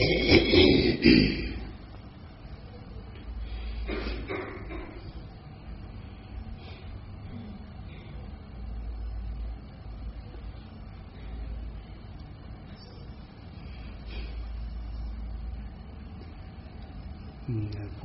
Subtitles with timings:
[0.00, 0.02] พ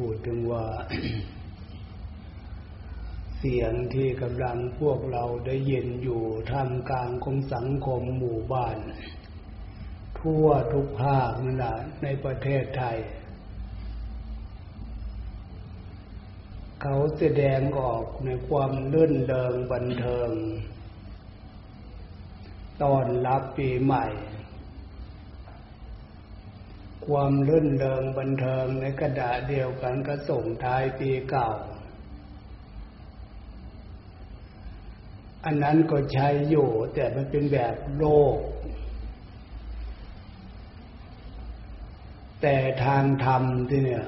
[0.05, 0.65] ูดถึงว่า
[3.37, 8.77] เสียงที่กำลังพวกเราได้ยินอยู่ท่ามกลางของสังคมหมู่บ้าน
[10.25, 12.97] ทั่วทุกภาคนั่นแหละในประเทศไทย
[16.81, 20.29] เขาแสดงออกในความลื่นเริงบันเทิง
[22.83, 24.05] ตอนรับปีใหม่
[27.07, 31.49] ความลื่นเริงบันเทิงในกระดาษเดียวกันก็ส่งท้ายปีเก่า
[35.45, 38.05] อันนั้นก็ใช้อยู่แต่มันเป็นแบบโล
[38.35, 38.37] ก
[42.47, 44.05] แต่ทางธรรมที่เนี่ย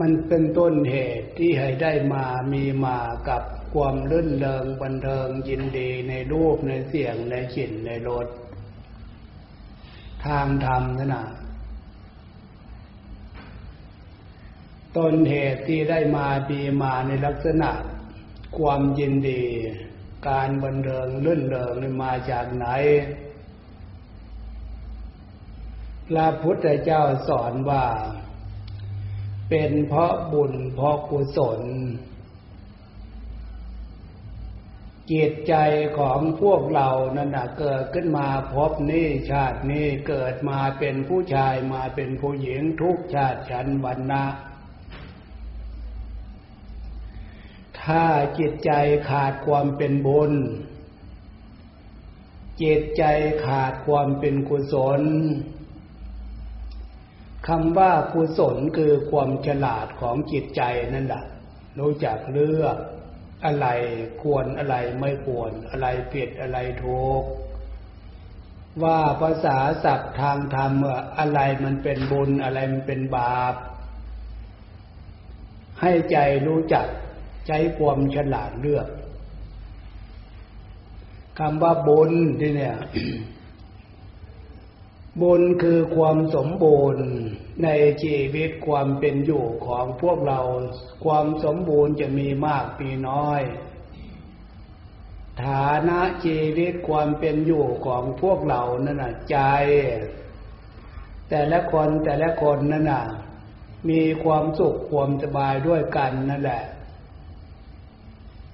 [0.00, 3.42] มันเป็นต้นเหตุที่ให้ได้มามีมากับ
[3.74, 8.26] ความลื่นเริงบันเทิงยินดีในรูปในเสียงในกลิ่นในรส
[10.26, 11.26] ทางธรรมนั่นนะ
[14.96, 17.70] ต้นเหตุที่ได้มาปีมาในลักษณะ
[18.58, 19.42] ความยินดี
[20.28, 22.68] การบันเทิงลื่นเริงมาจากไหน
[26.08, 27.84] พระพุทธเจ้าสอนว่า
[29.48, 31.60] เป็นเพราะบุญเพราะกุศล
[35.12, 35.54] จิตใจ
[35.98, 44.24] ของพวกเรานั่นนะเกิดขึ้นมาพบนี้ชาตินี้เกิดมาเป็นผู้ชายมาเป็นผู้หญิงทุกชาติชั้นวรรณะ
[47.82, 48.04] ถ้า
[48.38, 48.70] จิตใจ
[49.08, 50.32] ขาดความเป็นบุญ
[52.62, 53.04] จิตใจ
[53.46, 55.02] ขาดความเป็นกุศล
[57.48, 60.62] คำว่ากุศลคือความฉลาดของจิตใจ
[60.94, 61.24] นั่นแหละ
[61.78, 62.76] รู้จักเลือก
[63.44, 63.66] อะไร
[64.22, 67.22] ควรอะไรไม่ควร อะไรผิดอะไรถูก
[68.82, 70.72] ว่าภาษาศัพท์ทางธรรม
[71.18, 73.54] อะไรมันเป็นบุญอะไรมันเป็นบาป
[75.80, 76.86] ให้ใจรู้จัก
[77.46, 78.86] ใช้ความฉลาดเลือก
[81.38, 82.76] คำว่าบุญที่เนี่ย
[85.20, 87.06] บุญคือความสมบูรณ์
[87.64, 87.68] ใน
[88.02, 90.40] ชีวิตความเป็นอยู่ของพวกเรา
[91.04, 93.42] ความสมบูรณ์จะมีมากมีน้อย
[95.44, 99.38] ฐานะชีวิตความเป็นอยู่ของพวกเรานั่นน่ะใจ
[101.30, 103.04] แต่ละคนแต่ละคนนั่นน่ะ
[103.88, 106.62] มีความสุขความสบายด้วยกันนั่นแหละ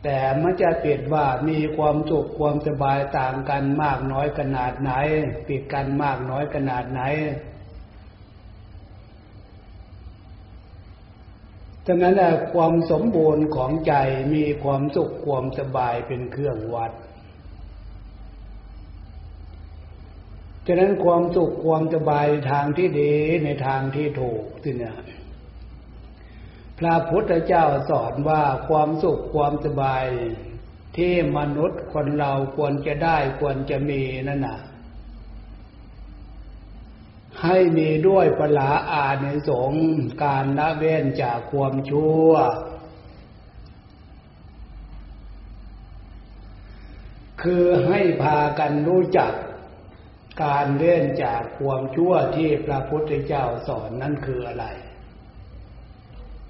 [0.03, 4.93] แต่มันจะเปรียบว่ามีความสุขความสบายต่างกันมากน้อยขนาดไหน
[5.47, 7.03] ปิดกันมากน้อยขนาดไหน
[11.87, 12.15] ดังนั้น
[12.55, 13.95] ความสมบูรณ์ของใจ
[14.35, 16.93] มีความสุขความสบายเป็นเครื่องวัด
[20.67, 23.15] ฉะนั้นความสุขความสบายทางที่ดี
[23.45, 24.97] ในทางที่ถูกที่เนี่ย
[26.87, 30.06] ระพุทธเจ้าสอนว่าความสุขความสบาย
[30.97, 34.60] ที่มนุษย์คนเราควรจะได้ควรจะมีนั่นน่ะ
[37.42, 39.72] ให้มีด้วยปลาอาในสง
[40.25, 42.31] การละเว้นจากความชั่ว
[47.42, 49.32] คือให้พากันรู้จัก
[50.44, 54.66] การเล่นจากความชั่วที่พระพุทธเจ้าสอนนั่นคืออะไร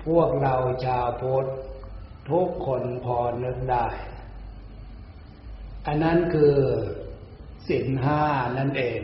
[0.06, 0.54] พวกเรา
[0.84, 1.46] ชาวพุทธ
[2.30, 3.86] ทุกคนพอนึกได้
[5.86, 6.56] อันนั้นคือ
[7.68, 8.22] สินห้า
[8.58, 9.00] นั่นเอง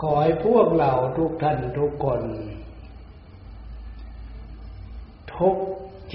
[0.00, 2.22] ขอให้พวกเราทุกท่านทุกคน
[5.36, 5.56] ทุก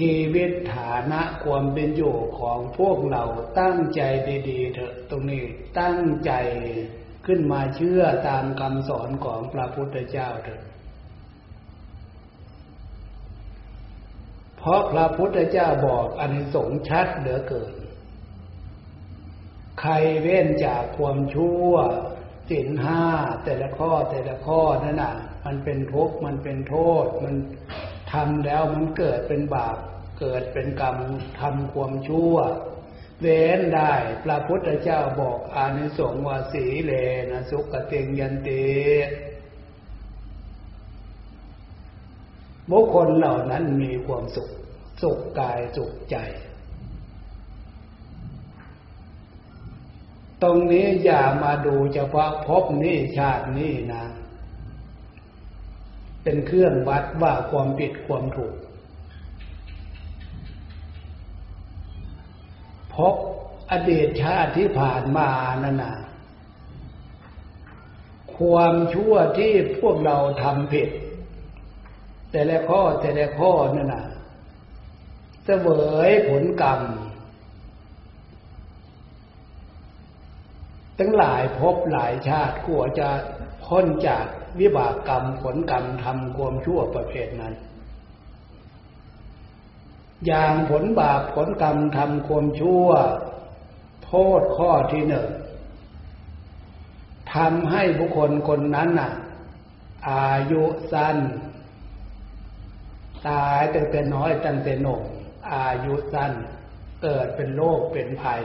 [0.12, 3.22] ีวิตฐานะความเป็นอยู่ของพวกเรา
[3.60, 4.00] ตั้งใจ
[4.48, 5.42] ดี ๆ เถอะตรงนี้
[5.80, 6.32] ตั้งใจ
[7.26, 10.62] ขึ้นมาเชื่อตามคำสอนของพระพุทธเจ้าเถอะ
[14.60, 17.74] เพราะพระพุทธเจ้าบอกอันสงชัดเหลือเกิน
[19.80, 19.92] ใคร
[20.22, 21.70] เว้นจากความชั่ว
[22.50, 23.04] สินห้า
[23.44, 25.14] แต่ละข้อแต่ละข้อนั่นน่ะ
[25.46, 27.34] มันเป็นทุกข์มันเป็นโทษ มัน
[28.12, 29.76] ทำแล้วมันเกิดเป็นบาป
[30.20, 30.96] เกิดเป็นกรรม
[31.40, 32.34] ทำความชั่ว
[33.20, 33.92] เว้นได้
[34.24, 36.92] พระพุทธเจ้าบอกอานิสงส์ว่าสีเล
[37.30, 38.70] นะสุกเตียงยันติ
[42.70, 44.48] บุคคลเหล่านั้นมีความสุข
[45.02, 46.16] สุขกายสุขใจ
[50.42, 54.04] ตรงนี้อย่ามาดูเฉพาะพบนี้ชาตินี้นะ
[56.22, 58.54] เป็นเครื่องวัดว่าความผิดความถูก
[62.94, 63.14] พบ
[63.70, 65.28] อดีตชาติที่ผ่านมา
[65.64, 65.96] นั่นนะ
[68.36, 70.88] ความชั่วที่พวกเราทำผิด
[72.32, 74.04] แต่ละข้อแต่ละข้อนั่นน่ะ
[75.44, 75.68] เสว
[76.08, 76.80] ยผลกรรม
[80.98, 83.08] ทั้งหลายพบหลายชาติกลัวจะ
[83.64, 84.24] พ้นจาก
[84.60, 87.54] วิบากกรรมผลกรรมทำความชั่วประเภทนั้น
[90.26, 92.88] อย่างผลบาปผลกรรมทำความชั่ว
[94.04, 95.28] โทษข้อที่หนึ่ง
[97.34, 99.12] ทำให้บุคคลคนนั้นน่ะ
[100.10, 100.62] อายุ
[100.92, 101.16] สั้น
[103.28, 105.02] ตายตั้งแต่น้อยตั้งแต่หนุ่ม
[105.52, 106.32] อายุสั้น
[107.02, 108.42] เกิดเป็นโรคเป็นภัย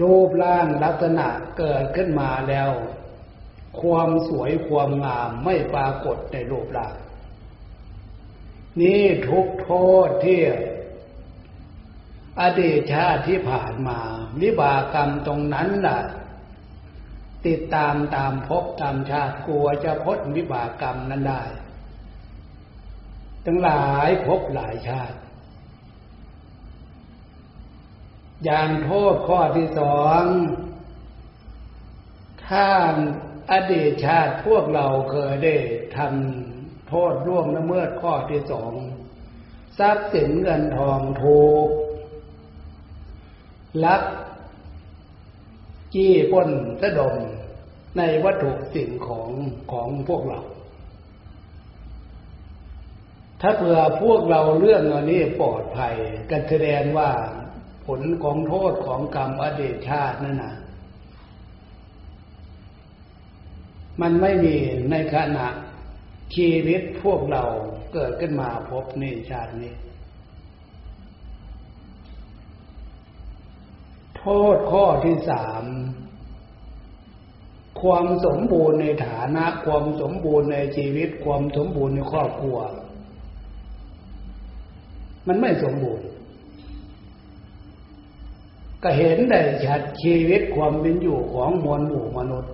[0.00, 1.28] รูปร่างลักษณะ
[1.58, 2.70] เกิดขึ้นมาแล้ว
[3.80, 6.94] ความสวยความงามไม่ปรากฏในรูปร่าง
[8.80, 9.70] นี่ทุกโท
[10.06, 10.40] ษที่
[12.40, 13.98] อดีตชาติที่ผ่านมา
[14.42, 15.98] วิบากรรมตรงนั้นล่ะ
[17.46, 21.42] ติดตามตามพบตามชาติกลัวจะพ้นวิบากกรรมนั้นได้
[23.46, 25.18] ทั้งหลายพบหลายชาติ
[28.44, 30.22] อย่างโทษข้อที่สอง
[32.46, 32.68] ถ้า
[33.52, 35.54] อดีตชาติพวกเราเคยได้
[35.96, 38.72] ทำโทษร่วมละเมิดข้อที่สอง
[39.78, 41.68] ทรัพย์สินเงินทองถูก
[43.84, 44.02] ลัก
[45.94, 46.48] จี้ป้น
[46.82, 47.14] สะดม
[47.98, 49.30] ในวัตถุสิ่งของ
[49.72, 50.40] ของพวกเรา
[53.40, 55.94] ถ้าเผื่อพวกเราเรื่องอันนี้ปลอดภัย
[56.30, 57.10] กันแสดงว่า
[57.86, 60.54] ผลของโทษของกรรมอดีตชาตินั่นนะ
[64.00, 64.56] มันไม่มี
[64.90, 65.48] ในขณะ
[66.34, 67.44] ชีวิตพวกเรา
[67.94, 69.74] เกิดขึ้นมาพบในชาตินี้
[74.16, 74.24] โท
[74.56, 75.64] ษข้อที่สาม
[77.80, 82.58] ความสมบูรณ์ในฐานะ ความสมบูรณ์ในชีวิต ความสมบูรณ์ในครอบครัว
[85.28, 86.06] มันไม่สมบูรณ์
[88.82, 92.52] ก็เห็นได้ชัดชีวิตความเป็นอยู่ของมวลหมู่มนุษย์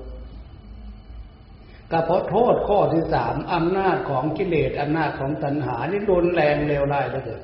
[1.90, 7.42] ก็เพราะโทษข้อที่สามอำนาจของกิเลสอำนาจของตัณหานี่รุนแรงเลวร้ายเหลือเกิน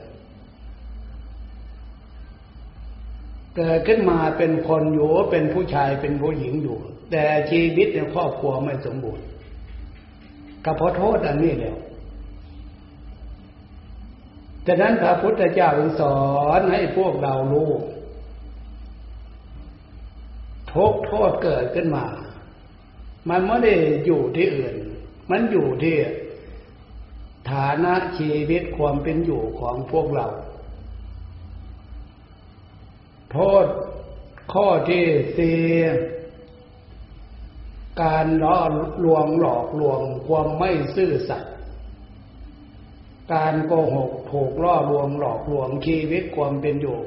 [3.56, 6.78] เกิดขึ้นมาเป็นคนอยู่เป็นผู้ชายเป็นผู้หญิงอยู่
[7.10, 9.24] แต่ชีวิตในครอบครัวไม่สมบูรณ์
[10.64, 11.76] ก็เพราะโทษอันนี้แล้ว
[14.66, 15.70] ฉะนั้นพระพุทธเจ้า
[16.00, 16.18] สอ
[16.58, 17.70] นให้พวกเรารู้
[20.72, 22.06] ทุกโทษเกิดขึ้นมา
[23.30, 23.74] มันไม่ได้
[24.06, 24.74] อยู่ที่อื่น
[25.30, 25.96] มันอยู่ที่
[27.50, 30.26] ฐานะชีวิตความเป็นอยู่ของพวกเรา
[33.32, 33.66] โทษ
[34.52, 35.04] ข้อที่
[35.36, 35.60] สี่
[38.02, 38.60] การล่อ
[39.04, 41.54] ลวงหลอกลวงความไม่ซื่อสัตย์
[43.32, 46.98] การโกหกถูกล่อลวงหลอกลวงชีวิตความเป็นอยู่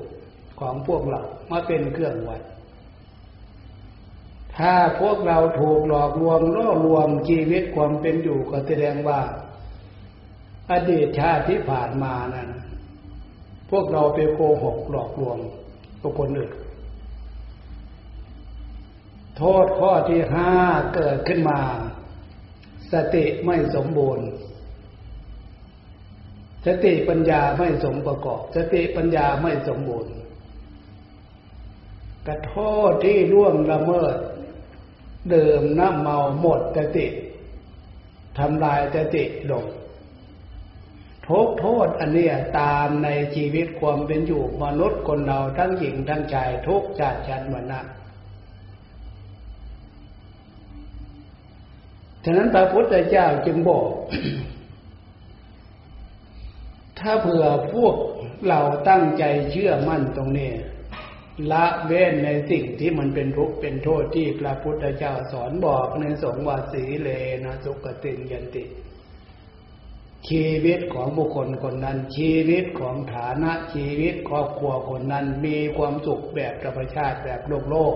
[0.60, 1.22] ของพวกเรา
[1.52, 2.42] มาเป็นเครื่องวัด
[4.58, 9.20] ถ้าพวกเราถูกหลอกลวงล่อลวงชีวิตความเป็นอยู่ก็แสดงว่า
[10.72, 12.50] อดีตชาติที่ผ่านมานั้น
[13.72, 15.38] พวกเราไปโกหกหลอกลวง
[16.02, 16.52] ตัวคนอื่น
[19.40, 20.52] โทษข้อที่ห้า
[20.96, 21.60] เกิดขึ้นมา
[22.94, 24.28] สติไม่สมบูรณ์
[26.66, 30.14] สติปัญญาไม่สมประกอบ สติปัญญาไม่สมบูรณ์
[32.28, 32.56] กระโท
[32.90, 34.16] ษที่ล่วงละเมิด
[35.32, 37.08] เดิมน้ำเมาหมดสติ
[38.38, 39.66] ทำลายสติลง
[41.28, 42.28] ทุกโทษอันนี้
[42.60, 47.80] ตามในชีวิตความเป็นอยู่มนุษย์คนเราทั้งหญิงทั้งชายทุกชาติชั้นวรรณะ
[52.19, 53.90] ฉะนั้นพระพุทธเจ้าจึงบอก
[57.00, 57.96] ถ้าเผื่อพวก
[58.48, 58.60] เรา
[58.90, 60.52] ตั้งใจเชื่อมั่นตรงนี้
[61.52, 67.10] ละเว้นในสิ่งที่มันเป็นทุกข์เป็นโทษที่พระพุทธเจ้าสอนบอกในสงวาสีเล
[67.46, 68.64] นะสุกติงยันติ
[70.30, 77.96] ชีวิตของบุคคลคนนั้น ชีวิตของฐานะชีวิตครอบครัวคนนั้นมีความสุขแบบธรรมชาติแบบโลกโลก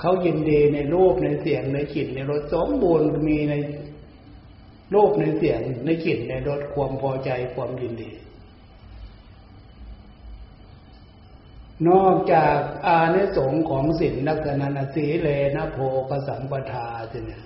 [0.00, 3.54] เขายินดีในรูปในเสียงในกลิ่นในรสสมบูรณ์มีใน
[4.94, 8.10] รูปในเสียงในกลิ่นในรสความพอใจความยินดี
[11.88, 15.78] นอกจากอานิสงส์ของศีลนักนันสีเลนะโพ
[16.10, 17.44] กสัมปทาเนี่ย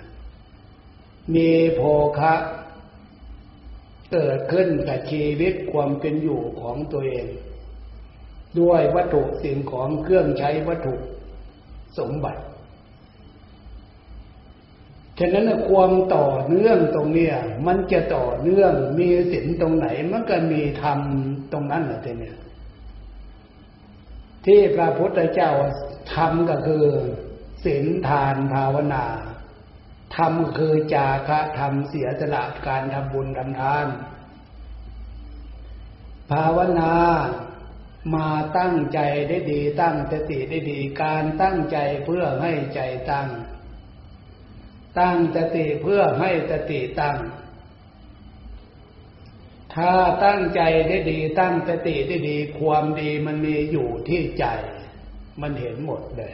[1.35, 1.81] มีโภ
[2.19, 2.33] คะ
[4.11, 7.27] เกิดขึ้นกับชีวิตความเป็นอยู่ของตัวเอง
[8.59, 10.95] ด้วยวัตถุสิ่งของเครื่องใช้วัตถุ
[11.97, 12.41] สมบัติ
[15.19, 17.35] ฉะนั้นความต่อเนื่องตรงเนี้ย
[17.67, 20.99] มันจะต่อเนื่องมีศีลตรงไหนมันก็มีธรรม
[21.51, 22.37] ตรงนั้นแหละเนี่ย
[24.45, 25.51] ที่พระพุทธเจ้า
[26.13, 26.85] ทำก็คือ
[27.63, 29.05] ศีลทานภาวนา
[30.15, 33.85] ทำคือจาคะทำเสียสละการทำบุญทำทาน
[36.31, 36.91] ภาวนา
[38.15, 43.29] มาตั้งใจได้ดีตั้งสติได้ดีการตั้งใจเพื่อให้ใจตั้ง
[44.99, 47.17] ตั้งสติเพื่อให้สติตั้ง
[49.75, 49.93] ถ้า
[50.25, 54.45] ตั้งใจได้ดีตั้งสติได้ดีความดีมันมีอยู่ที่ใจ
[55.41, 56.33] มันเห็นหมดเลย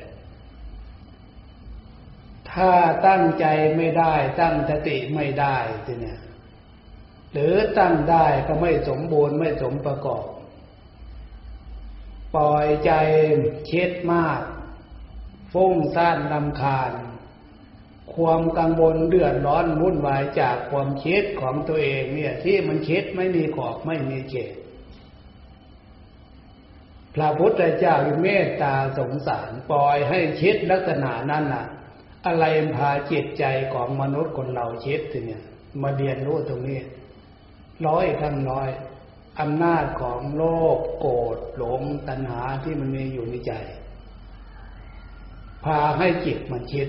[2.51, 2.71] ถ้า
[3.07, 3.45] ตั้งใจ
[3.77, 6.19] ไม่ได้ตั้งสติไม่ได้ทีเนี่ย
[7.33, 10.25] หรือตั้งได้ก็ไม่สมบูรณ์ไม่สมประกอบ
[12.35, 12.91] ปล่อยใจ
[13.67, 14.41] เช็ดมาก
[15.53, 16.91] ฟุ้งซ่านลำคาญ
[18.13, 24.53] ความกังวลเดือดร้อนวุ่นวายจากความเช็ดของตัวเองเนี่ย ที่มันเช็ดไม่มีขอบไม่มีเขต
[27.15, 31.65] พระพุทธเจ้าเมตตาสงสารปล่อยให้เช็ดลักษณะนั้นน่ะ
[32.25, 35.43] อะไรพาจิตใจของมนุษย์คนเราเช็ดทีเนี่ย
[35.81, 36.79] มาเรียนรู้ตรงนี้
[37.87, 38.69] ร้อยทั้งร้อย
[39.39, 40.43] อำนาจของโล
[40.77, 43.53] ภโกรธหลงตัณหาที่มันมีอยู่ในใจ
[45.63, 46.87] พาให้จิตมันคิด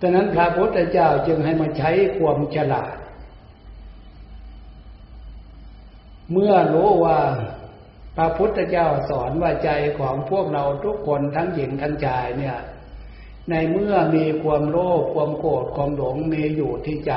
[0.00, 2.96] ดังนั้นพระพุทธเจ้าจึงให้มาใช้ความฉลาด
[6.32, 7.20] เมื่อรู้ว่า
[8.16, 12.58] พระพุทธเจ้าสอนว่าใจของพวกเราทุกคนทั้งหญิงทั้งชายเนี่ย
[13.50, 17.14] ในเมื่อมีความโลภความโกรธความหลงมีอยู่ที่ใจ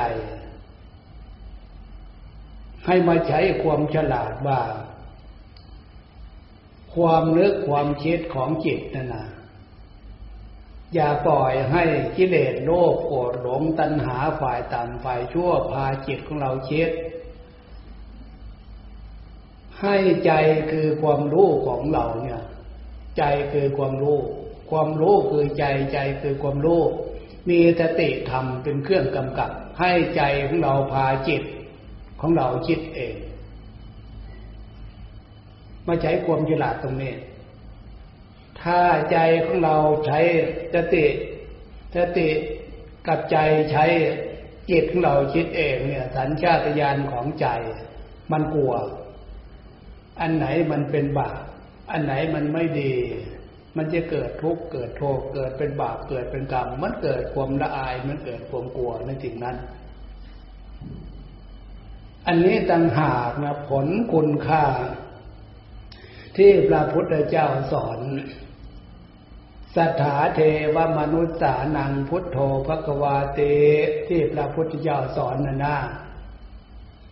[2.86, 4.60] ให้มาใช้ความฉลาดว่า
[6.94, 9.26] ความนึกความคิดของจิตนั่นนะ
[10.94, 11.84] อย่าปล่อยให้
[12.16, 16.90] กิเลสโลภโกรธหลงตัณหาฝ่ายต่ำฝ่ายชั่วพาจิตของเราคิด
[19.80, 19.96] ให้
[20.26, 20.32] ใจ
[20.70, 22.42] คือความรู้ของเราเนี่ย
[23.18, 23.22] ใจ
[23.52, 24.18] คือความรู้
[24.70, 26.82] ความรู้คือใจใจคือความรู้
[27.50, 31.42] มีสติธรรมเป็นเครื่องกำกับ ให้ใจของเราพาจิต
[32.22, 33.14] ของเราคิดเอง
[35.86, 37.14] มาใช้ความฉลาดตรงนี้
[38.60, 38.80] ถ้า
[39.12, 39.76] ใจของเรา
[40.06, 40.18] ใช้
[40.74, 41.06] สติ
[41.96, 42.28] สติ
[43.06, 43.36] กับใจ
[43.72, 43.84] ใช้
[44.70, 47.46] จิตของเราคิดเองเนี่ย สัญชาตญาณของใจ
[48.32, 48.74] มันกลัว
[50.20, 51.40] อันไหนมันเป็นบาป
[51.90, 52.92] อันไหนมันไม่ดี
[53.76, 59.56] มันจะเกิดทุกข์เกิดโทษเกิดเป็นบาปเกิดเป็นกรรม มันเกิดความละอายมันเกิดความกลัวในสิ่งนั้น
[62.26, 64.64] อันนี้ต่างหากนะผลคุณค่า
[66.36, 68.00] ที่พระพุทธเจ้าสอน
[69.76, 70.40] สถาเท
[70.74, 73.40] วมนุษย์สานังพุทโธภควาเต
[74.08, 75.76] ที่พระพุทธเจ้าสอนนะนะ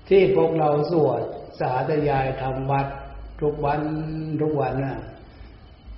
[0.08, 1.22] ที่พวกเราสวด
[1.60, 2.86] สาธยายทำวัด
[3.40, 3.80] ทุกวัน
[4.40, 5.00] ทุกวันนะ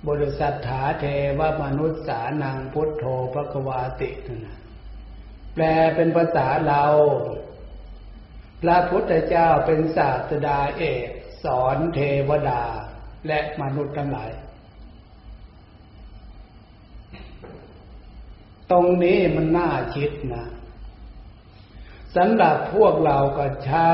[0.07, 1.05] บริษัทถาเท
[1.39, 4.11] วมนุษย์สานังพุทโธพระควาติ
[4.45, 4.57] นะ
[5.53, 5.63] แปล
[5.95, 6.83] เป็นภาษาเรา
[8.63, 11.07] พระพุทธเจ้าเป็นศาสดาเอก
[11.43, 12.63] สอนเทวดา
[13.27, 14.31] และมนุษย์ทั้งหลาย
[18.71, 20.45] ตรงนี้มันน่าคิดนะ
[22.15, 23.89] สำหรับพวกเราก็ใช้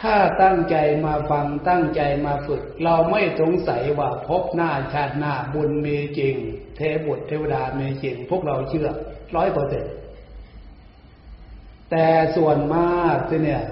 [0.00, 6.34] ถ้าตั้งใจมาฟังตั้งใจมาฝึก เราไม่สงสัยว่าพบหน้าชาติหน้าบุญมีจริง
[6.76, 8.88] เทบุตรเทวดามีจริง พวกเราเชื่อ
[9.36, 9.92] ร้อยเปอร์เซ็นต์
[11.90, 13.62] แต่ส่วนมากเนี่ย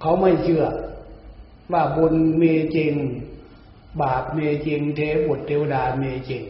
[0.00, 0.64] เขาไม่เชื่อ
[1.72, 2.94] ว่าบุญมีจริง
[4.02, 6.42] บาปมีจริง เทบุตรเทวดามีจริง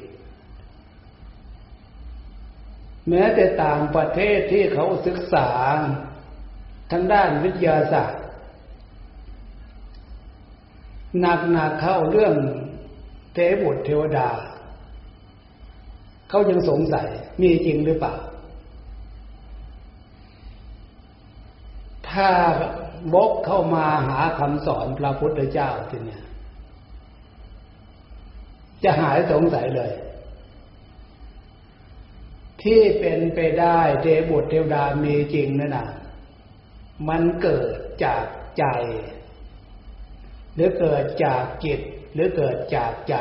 [3.08, 5.48] แม้แต่ต่างประเทศที่เขาศึกษา
[6.90, 8.22] ทางด้านวิทยาศาสตร์
[11.20, 12.34] หนักหนักเข้าเรื่อง
[13.34, 14.28] เทบุตรเทวดา
[16.28, 17.08] เขายังสงสัย
[17.42, 18.14] มีจริงหรือเปล่า
[22.12, 22.28] ถ้า
[23.14, 26.20] บกเข้ามาหาคำสอนพระพุทธเจ้าทีนี้
[28.84, 29.92] จะหายสงสัยเลย
[32.62, 35.88] ที่เป็นไปได้เทบุตรเทวดามีจริงนั่นนะ
[37.08, 38.24] มันเกิดจาก
[38.58, 38.64] ใจ
[40.54, 41.80] หรือเกิดจากจิต
[42.14, 43.16] หรือเกิดจากใจ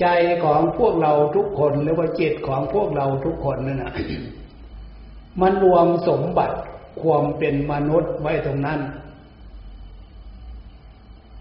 [0.00, 0.06] ใจ
[0.44, 3.92] ของพวกเราทุกคนหรือว่าจิตของพวกเราทุกคนนั่นนะ
[5.40, 6.56] มันรวมสมบัติ
[7.02, 8.80] ความเป็นมนุษย์ไว้ตรงนั้น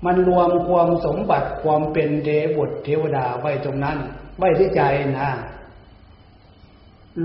[0.05, 3.97] มันรวมความสมบัติความเป็นเดบุตรเทวดาไว้ตรงนั้น
[4.37, 4.81] ไว้ที่ใจ
[5.19, 5.31] นะ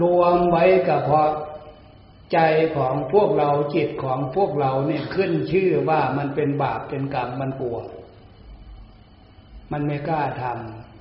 [0.02, 1.22] รวมไว้กับพอ
[2.32, 2.38] ใจ
[2.76, 7.78] ของพวกเราจิตของพวกเราเนี่ยขึ้นชื่อว่ามันเป็นบาปเป็นกรรมมันกลัว
[9.72, 10.44] มันไม่กล้าท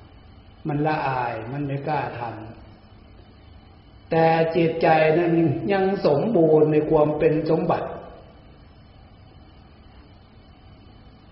[0.06, 2.49] ำมันละอายมันไม่กล้าทำ
[4.10, 4.26] แต่
[4.56, 4.88] จิตใจ
[5.18, 5.34] นั้น
[5.74, 7.88] ยังสมบูรณ์ในความเป็นสมบัติ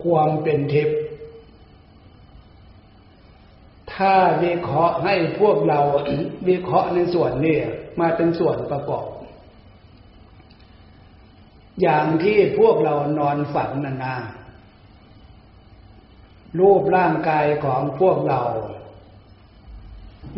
[0.03, 0.99] ความเป็นทิพย์
[3.93, 5.79] ถ้าวิเคราะห์ให้พวกเรา
[6.47, 7.57] วิเคราะห์ในส่วนนี้
[7.99, 9.05] มาเป็นส่วนประกอบ
[11.81, 14.15] อย่างที่พวกเรานอนฝันนานา
[16.59, 18.41] รูปร่างกายของพวกเรา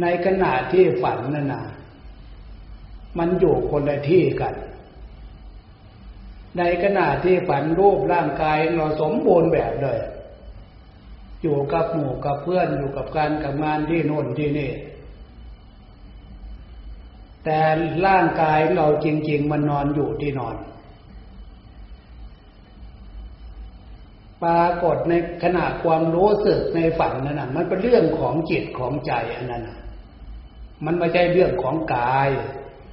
[0.01, 1.63] ในขณะที่ฝันนั่นนะ
[3.17, 4.55] มันอยู่คนละที่กัน
[6.57, 9.99] ในขณะที่ฝันรูปร่างกายเราสมบูรณ์แบบเลย
[11.41, 14.71] อยู่กับหมู่กับเพื่อนอยู่กับการกับงานที่โน่นที่นี่
[17.45, 17.59] แต่
[18.05, 20.55] ร่างกายเราจริง ๆ มันนอนอยู่ที่นอน
[24.43, 25.13] ปรากฏใน
[25.43, 29.63] ขณะความรู้สึกในฝันนั่นนะมันเป็นเรื่องของจิตของใจอันนั้น
[30.85, 32.29] มันไม่ใช่เรื่องของกาย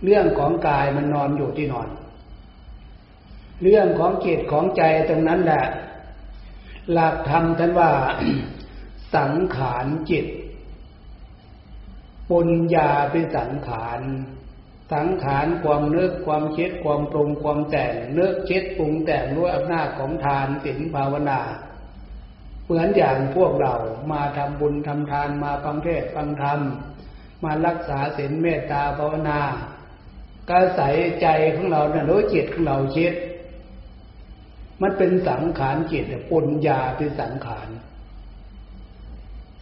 [0.04, 1.88] เรื่องของกายมันนอนอยู่ที่นอน
[3.62, 5.64] เรื่องของจิตของใจตรงนั้นแหละ
[6.92, 7.90] หลักธรรมท่านว่า
[9.14, 10.26] สังขารจิต
[12.30, 14.00] ปุญญาเป็นสังขาร
[14.92, 21.40] สังขารความเนึกความคิดความปรุงความแต่งเนึกคิดปรุงแต่งด้วยอำนาจของทานศีลภาวนา
[22.64, 23.74] เหมือนอย่างพวกเรา
[24.12, 26.60] มาทำบุญทำทานมาฟังเทศฟังธรรม
[27.44, 29.40] มารักษาศีลเมตตาภาวนา
[30.48, 30.88] ก็ใส่
[31.20, 33.14] ใจของเราเนี่ยรู้จิตของเราคิด
[34.82, 37.68] มันเป็นสังขารจิตปุญญาเป็นสังขาร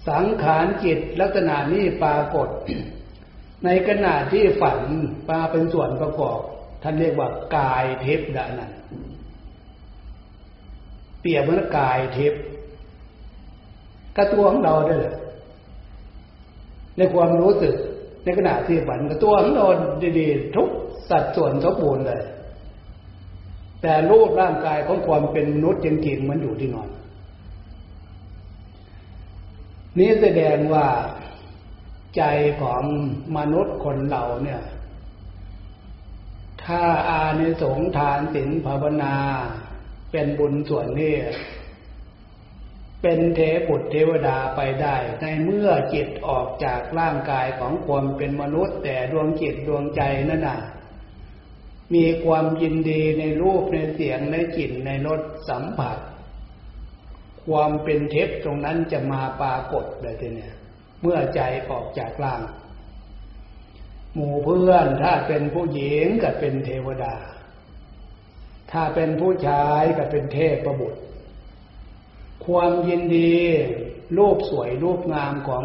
[0.08, 2.48] สังขารจิตลักษณะนี้ปรากฏ
[3.64, 4.80] ในขณะที่ฝัน
[5.28, 6.40] มาเป็นส่วนประกอบ
[6.82, 8.72] ท่านเรียกว่ากายเทพดานั้น
[11.20, 12.34] เปรียบเหมือนกายเทพ
[14.16, 15.16] กระตัวของเราได้เลย
[16.96, 17.74] ในความรู้สึก
[18.24, 19.66] ในขณะที่ฝันกระตัวของเรา
[20.18, 20.68] ดีๆ ทุก
[21.10, 22.22] สัดส่วนสมบูรณ์เลย
[23.82, 26.88] แต่รูปร่างกายของความเป็นมนุษย์จริงๆมันอยู่ที่นอน
[29.98, 30.86] นี้แสดงว่า
[32.16, 32.22] ใจ
[32.62, 32.82] ของ
[33.36, 34.62] มนุษย์คนเราเนี่ย
[36.64, 39.14] ถ้าอาในสงทานศีลภาวนา
[40.12, 41.14] เป็นบุญส่วนนี้
[43.06, 50.58] เป็นเทพุตรเทวดาไปได้ ในเมื่อจิตออกจากร่างกายของความเป็นมนุษย์ แต่ดวงจิตดวงใจนั่นน่ะ
[51.94, 55.98] มีความยินดีในรูปในเสียงในกลิ่นในรสสัมผัส
[57.48, 60.54] ความเป็นเทพตรงนั้นจะมาปรากฏเลยทีเนี้ย
[61.02, 61.40] เมื่อใจ
[61.70, 62.40] ออกจากร่าง
[64.14, 67.14] หมู่เพื่อนถ้าเป็นผู้หญิงก็เป็นเทวดา
[68.72, 71.00] ถ้าเป็นผู้ชายก็เป็นเทพประบุตร
[72.46, 73.32] ความยินดี
[74.18, 75.64] รูปสวยรูปงามของ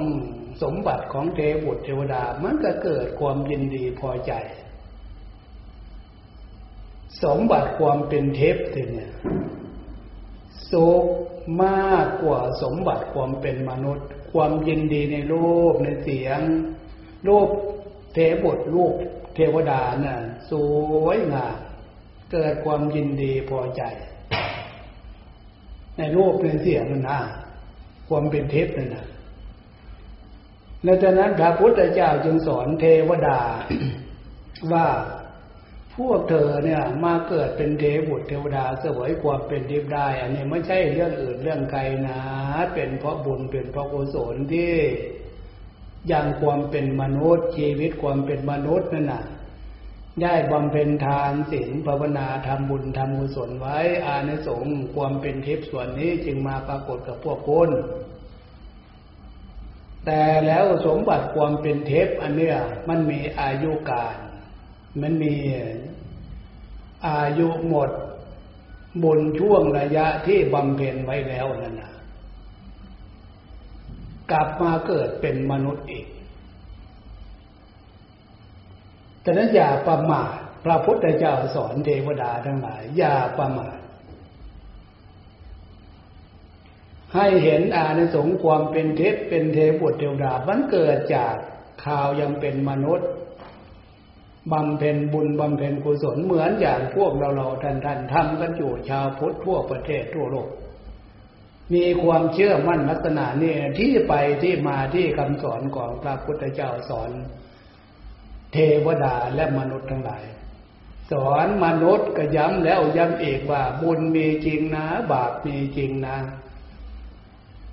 [0.62, 4.34] สมบัติของเทวบุตรเทวดา มันก็เกิดความยินดีพอใจ
[7.24, 9.14] สมบัติความเป็นเทพเนี่ย
[10.72, 11.06] สุข
[11.64, 16.40] มากกว่าสมบัติความเป็นมนุษย์ ความยินดีในรูปในเสียง
[17.28, 17.50] รูป
[18.14, 18.94] เทบทรูป
[19.36, 20.18] เทวดาน่ะ
[20.50, 20.52] ส
[21.06, 21.56] วยงาม
[22.32, 23.84] เกิดความยินดีพอใจ
[26.00, 27.20] ในรูปในเสียงนั่นนะ
[28.08, 29.06] ความเป็นเทพนั่นนะ
[30.84, 33.40] และจากนั้นพระพุทธเจ้าจึงสอนเทวดา
[34.74, 34.88] ว่า
[35.96, 42.20] พวกเธอเนี่ยมาเกิดเป็นเทบุตรเทวดาเสวยความเป็นเทพได้ อันนี้ไม่ใช่เรื่องอื่นเรื่องไกลนะ
[42.74, 44.74] เป็นเพราะบุญเป็นเพราะกุศลที่
[46.12, 49.24] ยังความเป็นมนุษย์ชีวิตความเป็นมนุษย์นั่นน่ะ
[50.24, 57.70] ได้บำเพ็ญทานศีลภาวนาทำบุญทำกุศลไว้ อานิสงส์ความเป็นทิพย์ส่วนนี้จึงมาปรากฏกับพวกคน
[60.06, 62.58] แต่แล้วสมบัติความเป็นเทพอันเนี้ย
[62.90, 64.18] มันมีอายุการ
[65.02, 65.36] มันมี
[67.08, 67.90] อายุหมด
[69.04, 71.94] บนช่วงระยะที่บำเพ็ญไว้แล้วนั่นนะ
[74.32, 76.06] กลับมาเกิดเป็นมนุษย์อีก
[79.30, 80.32] แต่นั้นอย่าประมาท
[80.66, 83.78] พระพุทธเจ้าสอนเทวดาทั้งหลาย อย่าประมาท
[87.16, 91.34] ให้เห็นอานิสงส์ความเป็นเทพเป็นเทพุตรเทวดามันเกิดจาก
[91.86, 93.10] ข่าวยังเป็นมนุษย์
[94.52, 100.50] บำเพ็ญบุญบำเพ็ญกุศลเหมือนอย่างพวกเราเราท่านท่านทำกันอยู่ชาวพุทธทั่วประเทศทั่วโลก
[101.74, 104.14] มีความเชื่อมั่นลักษณะนี้ที่ไป
[104.44, 107.12] ที่มาที่คำสอนของพระพุทธเจ้าสอน
[108.54, 110.24] เทวดาและมนุษย์ทั้งหลาย
[111.12, 116.18] สอนมนุษย์ก็ย้ำแล้วย้ำอีกว่า บุญมีจริงนะ บาปมีจริงนะ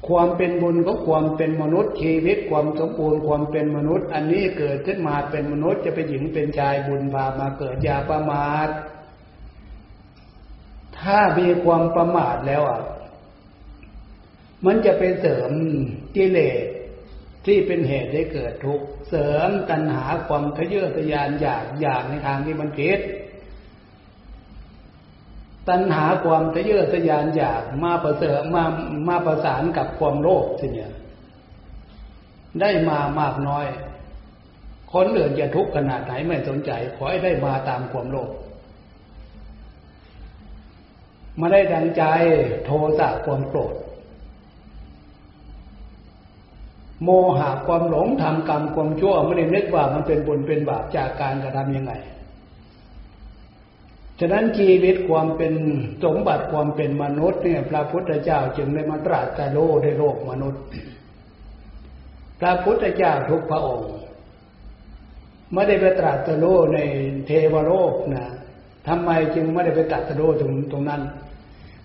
[0.09, 8.69] ความเป็นบุญก็ความเป็นมนุษย์ชีวิตความสมบูรณ์ความเป็นมนุษย์ อันนี้เกิดขึ้นมาเป็นมนุษย์จะเป็นหญิงเป็นชายบุญพามาเกิดอย่าประมาท
[10.99, 12.83] ถ้ามีความประมาทแล้วอะ
[14.67, 15.51] มันจะไปเสริม
[16.17, 16.66] กิเลส
[17.47, 23.01] ที่เป็นเหตุให้เกิดทุกข์เสริมตัณหาความทะเยอทะยานอยากอยากในทางที่มันผิด
[25.69, 28.65] ตัณหาความทะเยอทะยานอยากมาประเสริฐมา
[29.09, 30.93] มาประสานกับความโลภทีเนี่ย
[32.61, 33.67] ได้มามากน้อย
[34.93, 38.31] คนอื่นจะทุกข์ขนาดไหนไม่สนใจ ขอให้ได้มาตามความโลภ
[41.41, 42.05] มาได้ดังใจ
[42.65, 43.75] โทสะความโกรธ
[47.05, 51.93] โมหะความหลงทำกรรมความชั่วไม่ได้นึกว่ามันเป็นบุญเป็นบาปจากการกระทำยังไง
[54.21, 55.55] ฉะนั้นชีวิตความเป็น
[56.05, 60.63] สมบัติความเป็นมนุษย์เนี่ยพระพุทธเจ้าจึงได้มาตรัสโลในโลกมนุษย์
[62.41, 63.93] พระพุทธเจ้าทุกพระองค์
[65.53, 66.79] ไม่ได้ไปตรัสโลใน
[67.27, 68.27] เทวโลกนะ
[68.89, 71.03] ทำไมจึงไม่ได้ไปตรัสโลตรงตรงนั้น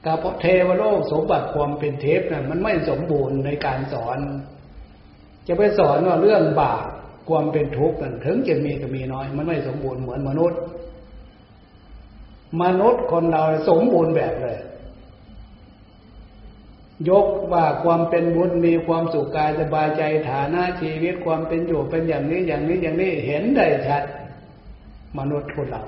[0.05, 4.19] ก็เพราะเทวโลกสมบัติความเป็นเทพนะ่ะมันไม่สมบูรณ์ในการสอน
[5.47, 6.85] จะไปสอนว่าเรื่องบาป
[7.29, 10.59] ความเป็นทุกข์นั้นถึงจะมีก็มีน้อย มันไม่สมบูรณ์เหมือนมนุษย์
[12.63, 14.59] มนุษย์คนเราสมบูรณ์แบบเลย
[17.09, 24.03] ยกว่าความเป็นบุญมีความสุขกายสบายใจฐานะชีวิตความเป็นอยู่เป็นอย่างนี้อย่างนี้อย่างนี้เห็นได้ชัด
[25.19, 25.83] มนุษย์คนเรา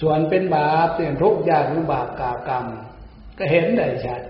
[0.00, 2.64] ส่วนเป็นบาปเสี่ยทุกข์ยากหรือบาปกากรรม
[3.38, 4.20] ก็เห็นได้ชัด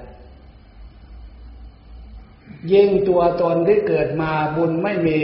[2.73, 5.19] ยิ่งตัวตนที่เกิดมาบุญไม่มี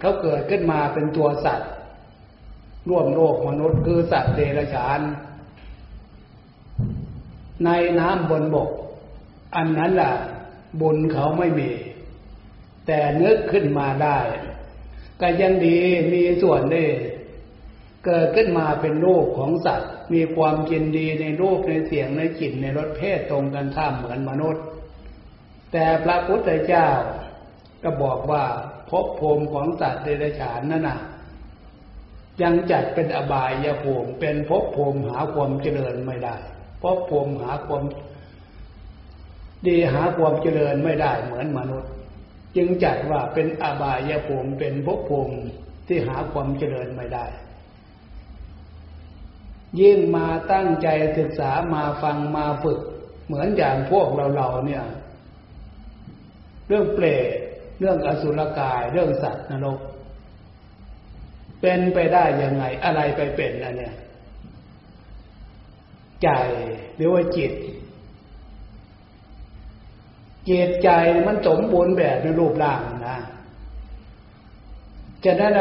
[0.00, 1.70] เขาเกิดขึ้นมาเป็นตัวสัตว์
[2.88, 5.00] ร่วมโลกมนุษย์คือสัตว์เดรัจฉาน
[7.64, 8.70] ในน้ำบนบก
[9.56, 10.12] อันนั้นล่ะ
[10.80, 11.70] บุญเขาไม่มี
[12.86, 14.18] แต่นึกขึ้นมาได้
[15.20, 15.78] ก็ยังดี
[16.12, 16.84] มีส่วนได้
[18.06, 24.64] เกิดขึ้นมาเป็นโลกของสัตว์ มีความกินดีในรูปในเสียงในกลิ่นในรสเพศตรงกันข้ามเหมือนมนุษย์
[25.72, 26.88] แต่พระพุทธเจ้า
[27.82, 28.44] ก็บอกว่า
[28.90, 31.00] ภพภูมิของสัตว์เดรัจฉานนั่นน่ะ
[32.42, 36.36] ยังจัดเป็นอบายยภูมิเป็นภพภูมิหาความเจริญไม่ได้
[36.82, 37.82] ภพภูมิหาความ
[39.66, 41.90] ดีหาความเจริญไม่ได้เหมือนมนุษย์
[42.56, 45.36] จึงจัดว่าเป็นอบายภูมิเป็นภพภูมิ
[45.88, 47.26] ที่หาความเจริญไม่ได้
[49.80, 52.80] ยิ่งมาตั้งใจศึกษามาฟังมาฝึก
[53.26, 54.84] เหมือนอย่างพวกเราเราเนี่ย
[56.70, 57.36] เรื่องเปรต
[57.80, 59.80] เรื่องอสุรกาย เรื่องสัตว์นรก
[61.60, 63.94] เป็นไปได้ยังไง อะไรไปเป็นอันเนี้ย
[66.22, 66.28] ใจ
[66.96, 67.52] หรือว่าจิต
[70.48, 70.88] จิตใจ
[71.26, 73.18] มันสมบูรณ์แบบในรูปร่างนะ
[75.24, 75.58] จะนั้น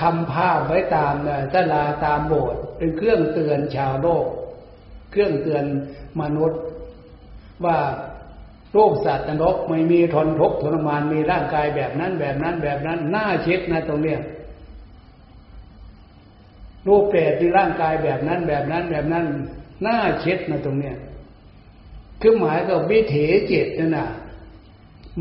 [0.00, 1.14] ทำภาพไว้ตาม
[1.54, 4.26] ตลาตามโบสถ์เป็นเครื่องเตือนชาวโลก
[5.10, 5.64] เครื่องเตือน
[6.20, 6.60] มนุษย์
[7.64, 7.78] ว่า
[8.74, 14.20] รคสัตว์นรกไม่มีทนทุกข์ทรมานมีร่างกายแบบนั้นแบบนั้นแบบนั้นน่าเช็ดนะตรงเนี้ย
[16.86, 19.24] รูปเปรตที่ร่างกายแบบนั้นแบบนั้นแบบนั้น
[19.86, 20.96] น่าเช็ดนะตรงเนี้ย
[22.20, 24.08] คือหมายกับวิถีจิตนั่นน่ะ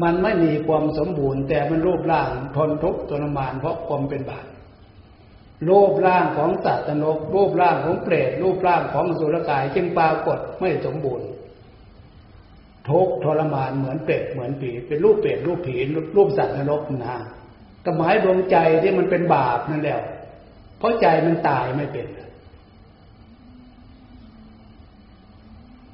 [0.02, 4.46] มันไม่มีความสมบูรณ์ แต่มันรูปร่างทนทุกข์ทรมานเพราะความเป็นบาป
[5.70, 11.28] รูปร่างของสัตว์นรกรูปร่างของเปรตรูปร่างของสุรกายจึงปรากฏไม่สมบูรณ์
[12.90, 15.76] ทุกทรมานเหมือนเปรตเหมือนผีเป็นรูปเปรตรูปผี
[16.16, 17.18] รูปสัตว์นรกนะ
[17.82, 20.02] แต่หมายดวงใจที่มันเป็นบาปนั่นแหละ
[20.78, 22.08] เพราะใจมันตายไม่เป็น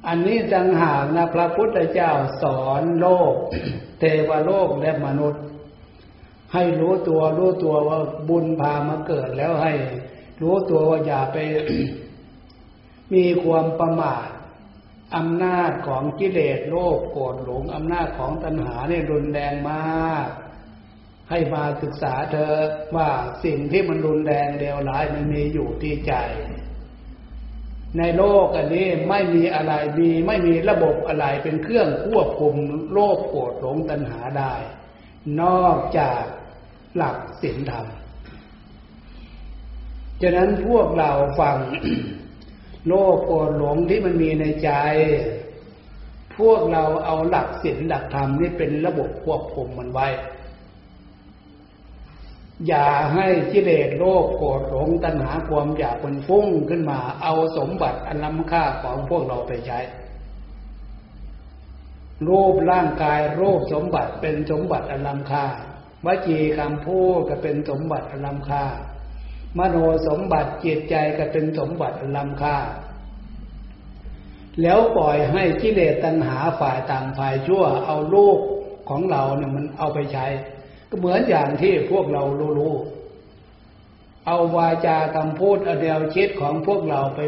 [0.08, 3.34] อันนี้จังหากนะพระพุทธเจ้าสอนโลก
[3.98, 5.42] เทวโลกและมนุษย์
[6.52, 9.72] ให้รู้ตัวรู้ตัวว่าบุญพามาเกิดแล้วให้
[10.42, 11.36] รู้ตัวว่าอย่าไป
[13.14, 14.28] มีความประมาท
[15.16, 20.26] อำนาจของกิเลสโลภโกรธหลงอำนาจของตัณหาเนี่ยรุนแรงมาก
[21.30, 22.54] ให้มาศึกษาเธอ
[22.96, 23.08] ว่า
[23.44, 26.14] สิ่งที่มันรุนแรงเดวร้ายมันมีอยู่ที่ใจ
[27.98, 32.54] ในโลกอันนี้ไม่มีอะไรมีไม่มีระบบอะไรเป็นเครื่องควบคุม
[32.92, 34.54] โลภโกรธหลงตัณหาได้
[35.42, 36.22] นอกจาก
[36.96, 37.86] หลักศีลธรรม
[40.22, 41.56] ฉะนั้นพวกเราฟัง
[42.86, 44.70] โลภโกรธหลงที่มันมีในใจ
[46.38, 50.08] พวกเราเอาหลักศีลหลักธรรมนี่เป็นระบบควบคุมมันไว้
[52.68, 59.80] อย่าให้กิเลสโลภโกรธหลงตัณหาความอยากมันฟุ้งขึ้นมา เอาสมบัติอันล้ำค่าของพวกเราไปใช้
[62.28, 65.44] รูปร่างกายรูปสมบัติเป็นสมบัติอันล้ำค่า
[66.06, 68.64] วจีคำพูดก็เป็นสมบัติอันล้ำค่า
[69.58, 69.76] มโน
[70.08, 72.56] สมบัติจิตใจก็เป็นสมบัติล้ำค่า
[74.62, 78.38] แล้วปล่อยให้กิเลสตัณหาฝ่ายต่างฝ่ายชั่วเอาลูก
[78.88, 80.26] ของเราเนี่ยมันเอาไปใช้
[80.88, 82.22] ก็เหมือนอย่างที่พวกเรา
[82.58, 87.20] รู้ๆเอาวาจาคำพูดอเดียวคิดของพวกเราไป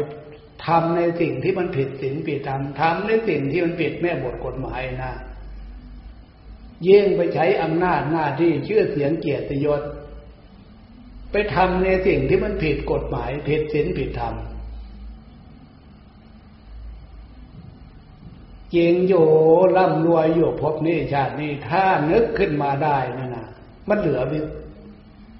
[0.65, 5.13] ทำในสิ่งที่มันผิดศีลผิดธรรมทำในสิ่งที่มันผิดแม่บทกฎหมายนะ
[6.83, 9.81] เย่งไปใช้อำนาจหน้าที่เชื่อเสียงเกียรติยศ
[11.35, 14.35] ไปทำในสิ่งที่มันผิดกฎหมาย ผิดศีลผิดธรรม
[18.75, 19.27] จริงอยู่
[19.77, 23.47] ร่ำรวยอยู่พบนี้ชาตินี้ถ้านึกขึ้นมาได้นั่นนะ
[23.89, 24.39] มันเหลือวิ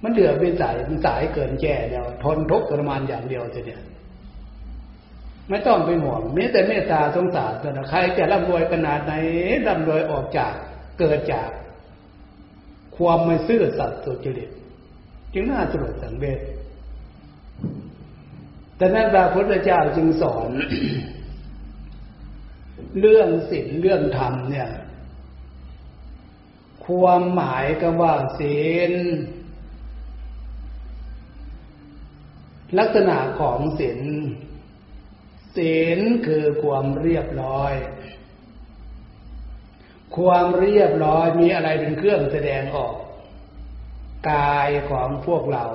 [0.03, 3.79] มันเหลือวิสัยมันสายเกินแก่เดียวทนทุกข์ทรมานอย่างเดียวทีเดีย
[5.49, 9.13] ไม่ต้องไปห่วงมีแต่เมตตาสงสารแต่ใครจะร่ำรวยขนาดไหน
[9.67, 10.53] ร่ำรวยออกจาก
[10.99, 11.49] เกิดจาก
[12.97, 14.49] ความไม่ซื่อสัตย์สุจริต
[15.37, 16.39] จึงน่าสลดสังเวช
[18.77, 20.49] แต่นั้นพระพุทธเจ้าจึงสอน
[22.99, 24.69] เรื่องศีลเรื่องธรรมเนี่ย
[26.85, 28.91] ความหมายก็ว่าศีล
[32.79, 33.99] ลักษณะของศีล
[35.55, 37.73] ศีลคือความเรียบร้อย
[40.17, 42.95] ความเรียบร้อยมีอะไรเป็นเครื่องแสดงออก
[44.31, 45.65] กายของพวกเรา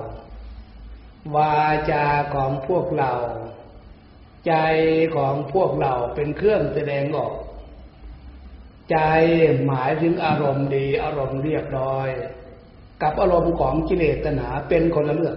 [1.37, 1.59] วา
[1.93, 3.13] จาของพวกเรา
[4.47, 4.55] ใจ
[5.17, 7.35] ของพวกเราเป็นเครื่องแสดงออก
[8.91, 8.99] ใจ
[9.67, 12.09] หมายถึงอารมณ์ดีอารมณ์เรียบร้อย
[13.03, 15.37] กับอารมณ์ของกิเลสตนาเป็นคนละเรื่อง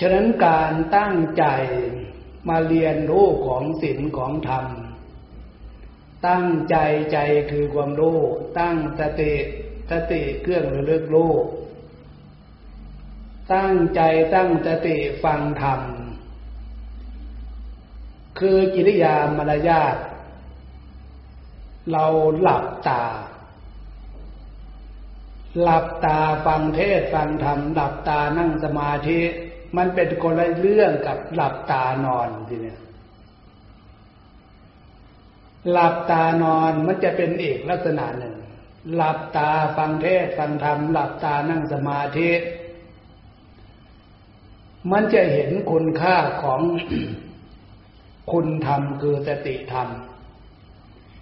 [0.00, 1.44] ฉะนั้นการตั้งใจ
[2.48, 4.66] มาเรียนรู้ของศีลของธรรม
[6.28, 6.76] ตั้งใจ
[7.12, 7.18] ใจ
[7.50, 8.18] คือความรู้
[8.58, 9.34] ตั้งสติ
[9.90, 11.32] สติเครื่องระลึกรู้
[13.54, 14.00] ตั้งใจ
[14.34, 15.80] ตั้งสติฟังธรรม
[18.38, 19.96] คือกิริยามารยาท
[21.92, 22.06] เรา
[22.40, 23.02] หลับตา
[25.62, 29.20] หลับตาฟังเทศฟังธรรม หลับตานั่งสมาธิ
[29.76, 32.80] มันเป็นคนละเรื่องกับหลับตานอนทีเนี้ย
[35.70, 38.34] หลับตานอนมันจะเป็นเอกลักษณะหนึ่ง
[38.94, 42.30] หลับตาฟังเทศฟังธรรมหลับตานั่งสมาธิ
[44.90, 46.60] มันจะเห็นคุณค่าของ
[48.32, 49.88] คุณธรรมคือสติธรรม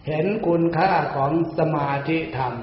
[0.08, 2.54] เห็นคุณค่าของสมาธิธรรม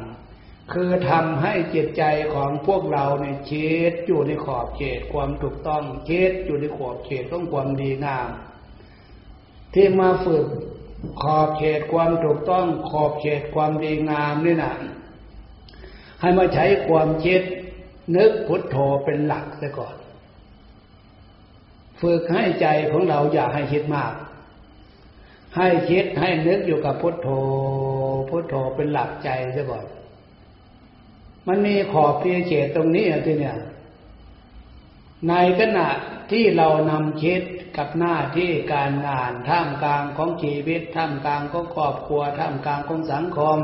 [0.73, 2.03] คือทำให้จิตใจ
[2.33, 8.29] ของพวกเราเนี่ยคิดอยู่ในขอบเขตความถูกต้องคิดอยู่ในขอบเขตของความดีงาม
[9.73, 10.45] ที่มาฝึก
[11.21, 14.73] ขอบเขตความถูกต้อง ขอบเขตความดีงามนี่นะ
[16.21, 17.41] ให้มาใช้ความคิด
[18.15, 19.95] นึกพุทโธเป็นหลักซะก่อน
[22.01, 24.13] ฝึกให้ใจของเราอย่าให้คิดมาก
[25.55, 27.29] ให้คิดให้นึกอยู่กับพุทโธ
[28.29, 29.85] พุทโธเป็นหลักใจซะก่อน
[31.47, 33.57] มันมีขอบเพียเขตตรงนี้ทีเนี่ย
[35.29, 35.89] ในขณะ
[36.31, 37.41] ที่เรานำคิด
[37.77, 43.59] กับหน้าที่การงานท่ามกลางของชีวิตท่ามกลางของครอบครัวท่ามกลางของสังคม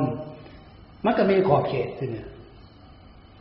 [1.04, 2.28] มันก็มีขอบเขตสิเนี่ย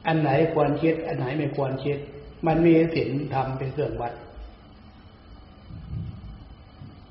[0.07, 1.99] อันไหนควรคิด อันไหนไม่ควรคิด
[2.47, 4.13] มันมีศีลธรรมเป็นเครื่องวัด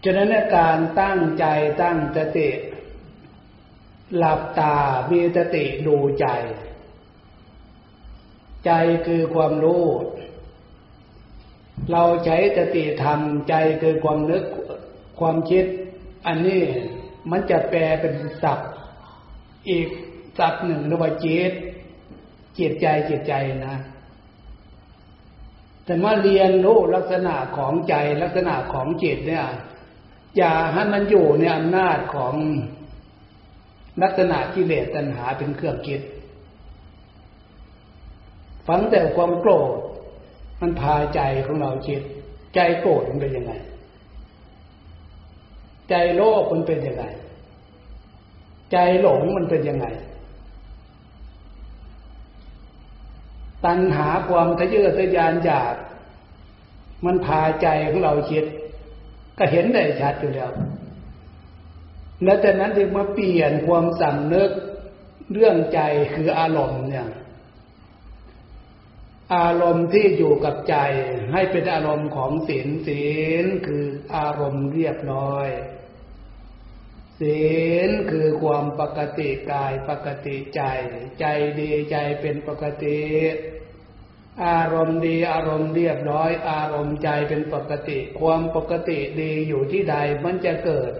[0.03, 1.45] ฉะนั้นการตั้งใจ
[1.81, 2.49] ตั้งสติ
[4.17, 4.75] หลับตา
[5.11, 6.27] มีสติดูใจ
[8.65, 8.71] ใจ
[9.07, 9.83] คือความรู้
[11.91, 14.43] เราใช้สติธรรมใจคือความนึก
[15.19, 15.65] ความคิด
[16.27, 16.61] อันนี้
[17.31, 18.13] มันจะแปลเป็น
[18.43, 18.71] ศัพท์
[19.69, 19.87] อีก
[20.37, 21.53] ศัพท์หนึ่งเรียกว่าจิต
[22.59, 23.33] จิตใจจิตใจ
[23.67, 23.77] นะ
[25.85, 29.45] แต่ว่าเรียนรู้ลักษณะของใจลักษณะของจิตเนี่ย
[30.37, 32.33] อย่าให้มันอยู่ในอำนาจของ
[34.01, 36.01] ลักษณะกิเลสตัณหาเป็นเครื่องคิด
[38.67, 39.71] ฝังแต่ความโกรธ
[40.61, 42.01] มันพาใจของเราคิด
[42.55, 43.53] ใจโกรธมันเป็นยังไง
[45.89, 47.03] ใจโลภมันเป็นยังไง
[48.71, 49.87] ใจหลงมันเป็นยังไง
[53.65, 55.75] ตัณหาความทะเยอทะยานอยาก
[57.05, 58.45] มันพาใจของเราคิด
[59.37, 60.51] ก็เห็นได้ชัดอยู่แล้ว
[62.23, 64.51] แล้วแต่นั้นจึงมาเปลี่ยนความสำนึก
[65.33, 65.79] เรื่องใจ
[66.15, 67.07] คืออารมณ์เนี่ย
[69.35, 70.75] อารมณ์ที่อยู่กับใจ
[71.33, 73.03] ให้เป็นอารมณ์ของศีลศี
[73.43, 75.47] ลคืออารมณ์เรียบร้อย
[77.19, 77.43] ศี
[77.87, 80.61] ลคือความปกติกายปกติใจ
[81.19, 81.25] ใจ
[81.59, 82.99] ดีใจเป็นปกติ
[84.45, 90.93] อารมณ์ดีอารมณ์เรียบร้อย อารมณ์ใจเป็นปกติ ความปกติดีอยู่ที่ใดมันจะเกิด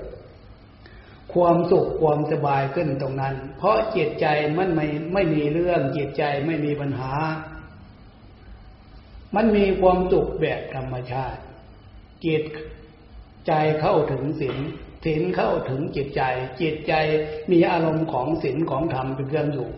[1.34, 4.26] ความสุขความสบายขึ้นตรงนั้น เพราะจิตใจ
[4.58, 7.14] มันไม่ไม่มีเรื่องจิตใจไม่มีปัญหา
[9.36, 11.42] มันมีความสุขแบบธรรมชาติ
[12.26, 12.44] จิต
[13.48, 14.58] ใจเข้าถึงศีล
[15.06, 16.22] ศีลเข้าถึงจิตใจ
[16.62, 16.94] จิตใจ
[17.52, 19.70] มีอารมณ์ของศีลของธรรมเป็นเครื่องอยู่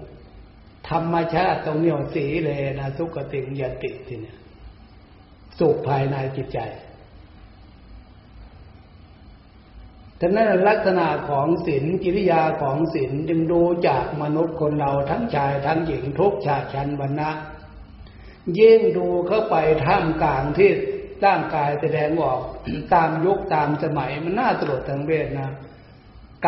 [0.90, 4.38] ธรรมชาติตรงนี้สีเลยนะสุขติงยติทีเนี่ย
[5.60, 6.60] สุขภายในจิตใจ
[10.22, 17.30] ฉะนั้นลักษณะของศีลกิริยาของศีลจึงดูจากมนุษย์คนเราทั้งชายทั้งหญิงทุกชาติชั้นวรรณะ
[18.60, 20.70] ยิ่งดูเข้าไปท่ามกลางที่
[21.26, 22.42] ร่างกายแสดงออก
[22.94, 25.50] ตามยุคตามสมัยมันน่าตรวจทางเวทนะ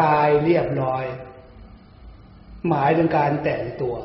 [0.01, 1.05] กายเรียบร้อย
[2.69, 3.95] หมายถึงการแต่งตัว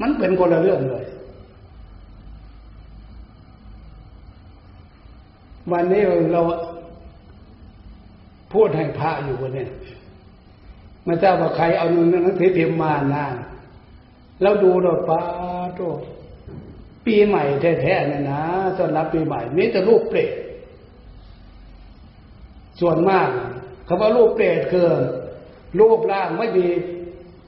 [0.00, 1.06] มันเป็นคนละเรื่องเลย
[5.72, 6.02] วันนี้
[6.32, 6.42] เรา
[8.52, 9.66] พูดให้พระอยู่วันนี้
[11.06, 13.24] มาเจ้าว่าใครเอาหนังสือพิมพ์มานะ
[14.42, 15.20] เราดูเราป้า
[15.76, 15.80] โต
[17.06, 18.42] ปีใหม่แท้ๆเนี่ยนะ
[18.78, 20.32] ต้อนรับปีใหม่มีแต่รูปเปรต
[22.80, 23.28] ส่วนมาก
[23.88, 24.88] คำว่ารูปเปรตคือ
[25.80, 26.66] รูปร่างไม่มี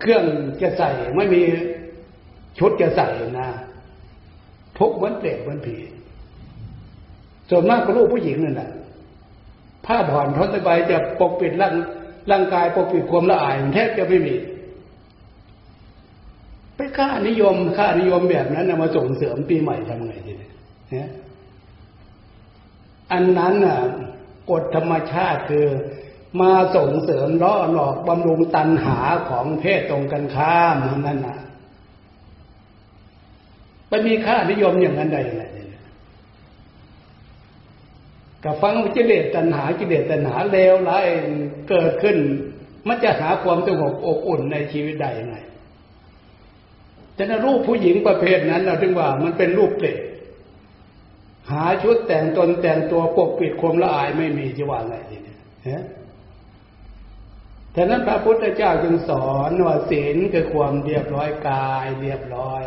[0.00, 0.24] เครื่อง
[0.62, 1.42] จะใส่ ไม่มี
[2.58, 3.08] ชุดจะใส่
[3.40, 3.48] นะ
[4.78, 5.76] ทุกเหมือนเปรตเหมือนผี
[7.50, 8.70] ส่วนมากก็รูปผู้หญิงนั่นแหละ
[9.86, 11.74] ผ้าผ่อนทอนสบายจะปกปิดร่าง
[12.30, 14.34] ร่างกายปกปิดความละอายแทบจะไม่มี
[16.78, 21.04] ไปค่านิยมค่านิยมแบบนั้นนะมาส่งเสริมปีใหม่ทำไงทีนี้
[23.12, 23.78] อันนั้นน่ะ
[24.50, 25.66] กฎธรรมชาติคือ
[26.40, 31.38] มาส่งเสริมล้อหลอกบำรุงตันหาของเพศตรงกันข้ามนั่นน่ะ
[33.90, 35.44] มันมีค่านิยมอย่างนั้นได้ยังไง
[38.44, 41.06] กับฟังกิเลสตัณหากิเลสตัณหาเลวร้าย
[41.68, 42.16] เกิดขึ้น
[42.88, 45.36] มันจะหาความสงบอบอุ่นในชีวิตได้ยังไง
[47.18, 50.00] แต่นรูปผู้หญิงประเภทนั้นเราถึงว่ามันเป็นรูปเปรต
[51.50, 55.34] หาชุดแต่งตนแต่งตัวปกปิดความละอายไม่มีจะว่าไงทีนี้
[55.68, 55.84] ฮะ
[57.76, 62.64] ฉะนั้นพระพุทธเจ้าจึงสอนว่าศีลคือความเรียบร้อยกายเรียบร้อย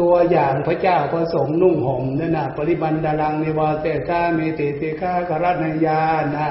[0.00, 6.48] ตัวอย่างพระเจ้าพระสงฆ์นุ่งห่มนั่นนะปริบันดาลังนิวาเตกามีติติกากรัตนญาณนะ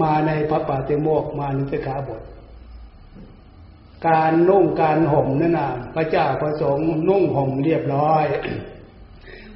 [0.00, 2.22] มาในพระปาติโมกมาในสิกขาบท
[4.08, 8.24] การนุ่งการห่มนั่นนะพระเจ้าประสงค์นุ่งห่มเรียบร้อย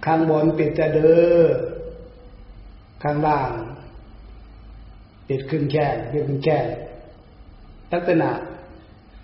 [0.04, 1.38] ข้างบนปิดจะเดือ
[3.02, 3.50] ข้างล่าง
[5.28, 6.58] ปิดขึ้นแค่ปิดขึ้นแค่
[7.92, 8.30] ลักษณะ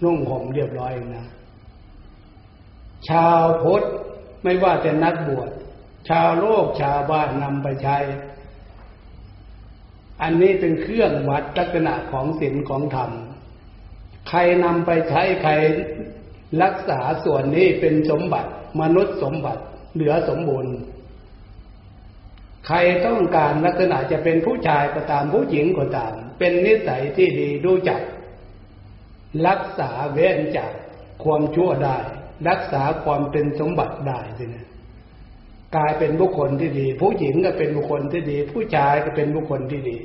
[0.04, 1.26] นุ่งห่มเรียบร้อยนะ
[3.08, 3.82] ชาวพุทธ
[4.42, 5.50] ไม่ว่าแต่นักบวช
[6.08, 7.98] ชาวโลกชาวบ้านนำไปใช้
[10.22, 13.10] อันนี้เป็นเครื่องวัดลักษณะของศีลของธรรม
[14.28, 15.52] ใครนำไปใช้ใคร
[16.62, 19.62] รักษาส่วนนี้เป็นสมบัติ มนุษย์สมบัติ
[19.94, 20.74] เหลือสมบูรณ์
[22.66, 28.00] ใครต้องการลักษณะจะเป็นผู้ชายก็ตามผู้หญิงก็ตาม เป็นนิสัยที่ดีดูจัก
[29.46, 30.72] รักษาเว้นจาก
[31.22, 31.98] ความชั่วได้
[32.48, 34.66] รักษาความเป็นสมบัติได้สินะ
[35.76, 39.96] กลายเป็นบุคคลที่ดี ผู้หญิงก็เป็นบุคคลที่ดี ผู้ชายก็เป็นบุคคลที่ดี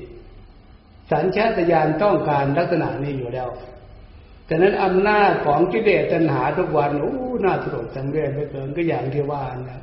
[1.11, 3.49] สัญชาตญาณต้องการลักษณะนี้อยู่แล้ว
[4.49, 9.81] ฉะนั้นอำนาจของกิเลสตัณหาทุกวันโอ้น่าสลดสังเวชไปเกินก็อย่างที่ว่านะ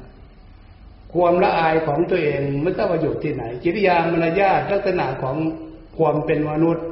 [1.12, 5.36] ความละอายของตัวเองไม่ต้องมาอยู่ที่ไหนจิตยามารยาทลักษณะของ
[5.98, 6.86] ความเป็นมนุษย์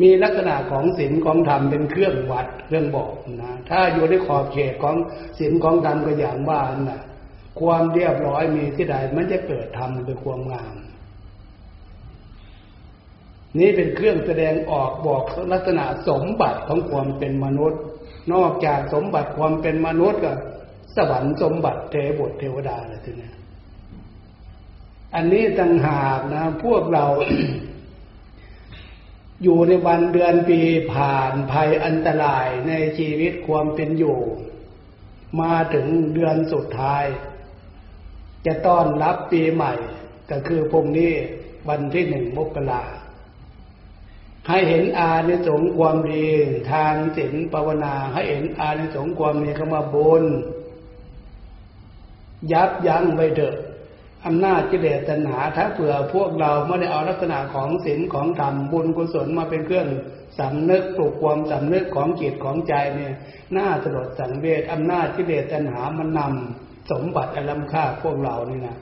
[0.00, 4.96] มีลักษณะของศีลของธรรมเป็นเครื่องวัดเครื่องบอกนะถ้าอยู่ในขอบเขตของ
[5.38, 7.00] ศีลของธรรมก็อย่างว่านะ
[7.60, 10.74] ความเรียบร้อยมีที่ใดมันจะเกิดธรรมเป็นความงาม
[13.60, 17.80] นี้เป็นเครื่องแสดงออกบอกลักษณะสมบัติของความเป็นมนุษย์
[18.32, 20.32] นอกจากสมบัติความเป็นมนุษย์ก็
[20.96, 23.30] สวรรค์สมบัติเทวดเทวดาอะไรทีนี้
[25.14, 27.04] อันนี้ต่างหากนะ พวกเรา
[29.42, 30.60] อยู่ในวันเดือนปี
[30.92, 34.18] ผ่านภัยอันตรายในชีวิตความเป็นอยู่
[35.40, 37.04] มาถึงเดือนสุดท้าย
[38.46, 39.72] จะต้อนรับปีใหม่
[40.30, 41.12] ก็คือพรุ่งนี้
[41.68, 42.82] วันที่หนึ่งมกรา
[44.48, 46.26] ให้เห็นอาในสงความดี
[46.72, 50.24] ทางศีลภาวนา ให้เห็นอาในสงความดีเข้ามาบุญ
[52.52, 53.56] ยับยั้งไว้เถอะ
[54.26, 59.88] อำนาจกิเลสตัณหาถ้าเผื่อพวกเราไม่ได้เอาลักษณะของศีลของธรรมบุญกุศลมาเป็นเครื่อง
[60.38, 63.14] สำนึกปลุกความสำนึกของจิตของใจเนี่ย
[63.56, 68.76] น่าสลดสังเวชอำนาจกิเลสตัณหามันนำสมบัติอลัมค่าพวกเรานี่นะ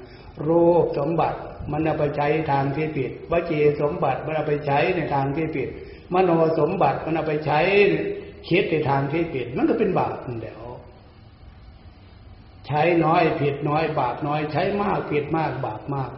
[0.47, 1.39] รูปสมบัติ
[1.73, 5.69] มันเอาไปใช้ทางที่ผิดวจีสมบัติมันเอาไปใช้ในทางที่ผิด
[6.15, 7.61] มโนสมบัติมันเอาไปใช้
[8.49, 10.55] คิดในทางที่ผิด มันก็เป็นบาปนั่นแหละ
[12.67, 16.11] ใช้น้อยผิดน้อย บาปน้อย ใช้มากผิดมากบาปมาก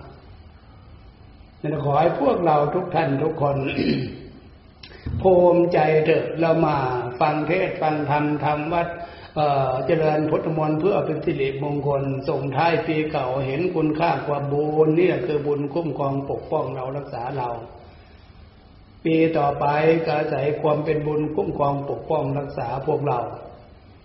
[1.62, 3.56] นั่นขอให้พวกเราทุกท่านทุกคน
[5.22, 6.76] ภูมิใจเถอะเรามา
[7.20, 8.88] ฟังเทศฟังธรรมทำวัด
[9.86, 17.50] เจริญพุทธมนต์เพื่อเป็นสิริมงคลส่งท้ายปีเก่าเห็นคุณค่าความบุญนี่คือบุญคุ้มครองปกป้องเรารักษาเรา
[19.04, 19.64] ปีต่อไป
[20.04, 23.20] ก็อาศัยความเป็นบุญคุ้มครองปกป้องรักษาพวกเรา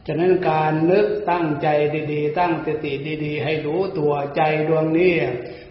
[0.08, 1.68] ฉะนั้นการนึกตั้งใจ
[2.12, 2.94] ดีๆ ตั้งสติ
[3.26, 5.14] ดีๆ ให้รู้ตัวใจดวงนี้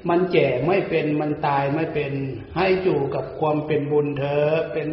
[0.09, 2.13] มันแก่ไม่เป็นมันตายไม่เป็น
[2.57, 4.89] ให้อยู่กับความเป็นบุญเถอเป็น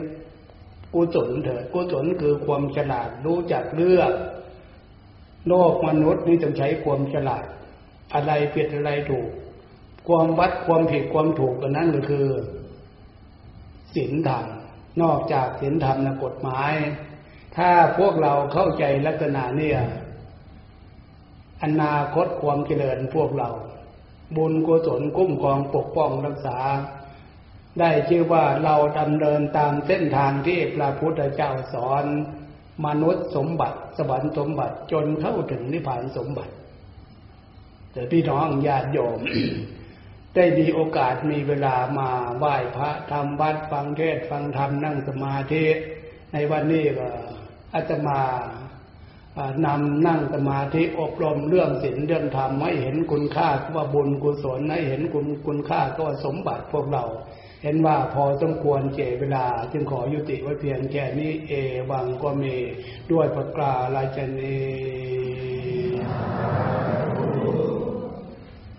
[0.93, 4.13] กุศลเถิดกุศลคือความฉลาดรู้จักเลือก
[5.47, 7.43] โลกมนุษย์นี่ต้องใช้ความฉลาด
[8.13, 9.29] อะไรผิดอะไรถูก
[10.07, 12.27] ความวัดความผิดความถูกกันนั้นก็คือ
[13.95, 14.45] ศีลธรรม
[15.01, 16.73] นอกจากศีลธรรมนะกฎหมาย
[17.57, 19.79] ถ้าพวกเราเข้าใจลักษณะเนี่ย
[21.63, 23.49] อนาคตความเจริญพวกเรา
[24.35, 26.57] บุญกุศลคุ้มครองปกป้องรักษา
[27.79, 32.05] ได้ชื่อว่าเราดำเนินตามเส้นทางที่พระพุทธเจ้าสอน
[32.85, 36.53] มนุษย์สมบัติ สวรรค์สมบัติจนเข้าถึงนิพพานสมบัติ
[37.93, 39.19] แต่พี่น้องญาติโยม
[40.35, 45.65] ได้มีโอกาสมีเวลามาไหว้พระทำวัดฟังเทศฟังธรรมนั่งสมาธิ
[46.33, 47.09] ในวันนี้ก็
[47.73, 48.19] อาตมา
[49.65, 57.03] นำนั่งสมาธิอบรมเรื่องศีลเรื่องธรรมให้เห็นคุณค่าว่าบุญกุศลให้เห็นคุณคุณค่าก็ว่าสมบัติพวกเรา
[57.63, 61.51] เห็นว่าพอสมควรเจเวลา จึงขอยุติไว้เพียงแค่นี้เอ
[61.91, 62.55] วังก็มี
[63.11, 64.57] ด้วยประกาศลายเจนี